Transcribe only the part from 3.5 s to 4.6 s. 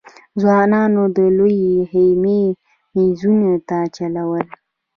ته چلول.